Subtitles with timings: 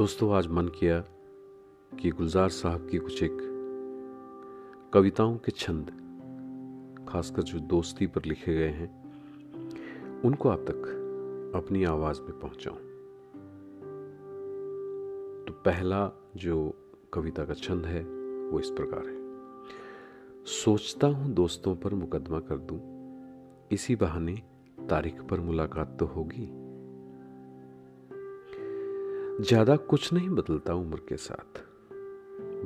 [0.00, 0.98] दोस्तों, आज मन किया
[2.00, 3.38] कि गुलजार साहब की कुछ एक
[4.94, 5.86] कविताओं के छंद,
[7.08, 8.88] खासकर जो दोस्ती पर लिखे गए हैं,
[10.24, 12.76] उनको आप तक अपनी आवाज़ में पहुंचाऊं।
[15.44, 16.74] तो पहला जो
[17.14, 18.02] कविता का छंद है,
[18.50, 19.16] वो इस प्रकार है।
[20.44, 22.80] सोचता हूँ दोस्तों पर मुकदमा कर दूँ,
[23.72, 24.42] इसी बहाने
[24.90, 26.59] तारीख पर मुलाकात तो होगी
[29.40, 31.58] ज़्यादा कुछ नहीं बदलता उम्र के साथ।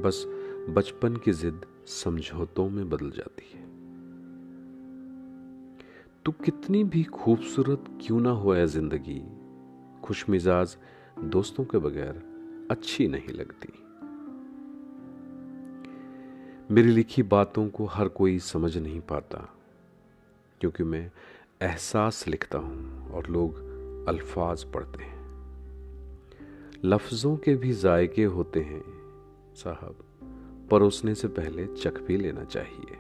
[0.03, 0.25] बस
[0.69, 3.63] बचपन की जिद समझौतों में बदल जाती है।
[6.25, 9.21] तू कितनी भी खूबसूरत क्यों ना हो है ज़िंदगी
[10.05, 10.77] खुश मिजाज
[11.27, 12.23] दोस्तों के बगैर
[12.71, 13.73] अच्छी नहीं लगती।
[16.75, 19.49] मेरी लिखी बातों को हर कोई समझ नहीं पाता,
[20.61, 21.11] क्योंकि मैं
[21.63, 25.14] एहसास लिखता हूँ और लोग अल्फाज पढ़ते हैं।
[26.85, 28.85] लफ्जों के भी जायके होते हैं,
[29.55, 29.97] साहब
[30.71, 32.97] परोसने से पहले चख भी लेना चाहिए।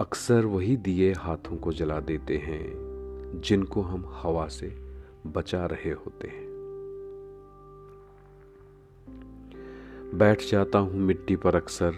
[0.00, 2.62] अक्सर वही दिए हाथों को जला देते हैं,
[3.44, 4.68] जिनको हम हवा से
[5.26, 6.46] बचा रहे होते हैं।
[10.14, 11.94] बैठ जाता हूँ मिट्टी पर अक्सर,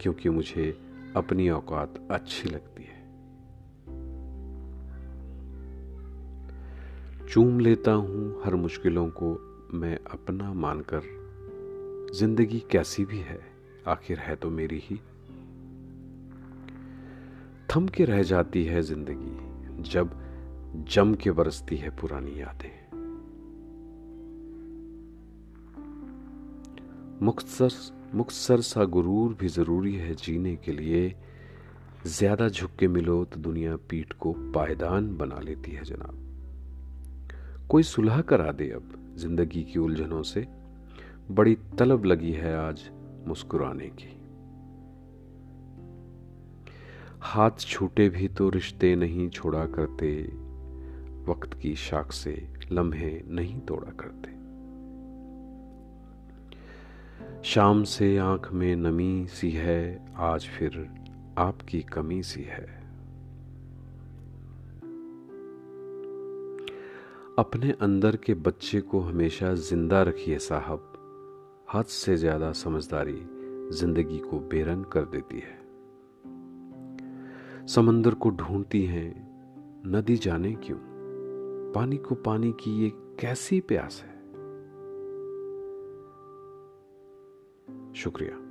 [0.00, 0.78] क्योंकि मुझे
[1.16, 3.03] अपनी औकात अच्छी लगती है।
[7.30, 9.28] चूम लेता हूँ हर मुश्किलों को
[9.74, 11.02] मैं अपना मानकर।
[12.14, 13.38] ज़िंदगी कैसी भी है,
[13.86, 14.96] आखिर है तो मेरी ही।
[17.70, 20.10] थम के रह जाती है ज़िंदगी, जब
[20.88, 22.70] जम के बरसती है पुरानी यादें।
[27.22, 27.72] मुख्तसर
[28.14, 31.14] मुख्तसर सा गुरूर भी ज़रूरी है जीने के लिए।
[32.06, 36.20] ज़्यादा झुक के मिलो तो दुनिया पीठ को पायदान बना लेती है जनाब।
[37.70, 40.46] कोई सुलह करा दे अब ज़िंदगी की उलझनों से।
[41.30, 42.90] बड़ी तलब लगी है आज
[43.28, 44.20] मुस्कुराने की।
[47.20, 50.22] हाथ छूटे भी तो रिश्ते नहीं छोड़ा करते।
[51.32, 54.32] वक्त की शाख से लम्हे नहीं तोड़ा करते।
[57.42, 60.90] शाम से आँख में नमी सी है, आज फिर
[61.38, 62.83] आपकी कमी सी है।
[67.38, 70.92] अपने अंदर के बच्चे को हमेशा ज़िंदा रखिए साहब।
[71.74, 73.26] हद से ज़्यादा समझदारी
[73.70, 75.56] ज़िंदगी को बेरंग कर देती है।
[77.66, 79.14] समंदर को ढूंढती है,
[79.86, 80.78] नदी जाने क्यों?
[81.74, 84.14] पानी को पानी की ये कैसी प्यास है?
[87.94, 88.43] शुक्रिया।